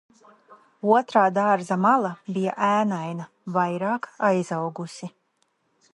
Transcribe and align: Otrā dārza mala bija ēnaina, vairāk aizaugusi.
Otrā 0.93 1.25
dārza 1.35 1.77
mala 1.83 2.11
bija 2.37 2.55
ēnaina, 2.69 3.29
vairāk 3.59 4.09
aizaugusi. 4.31 5.15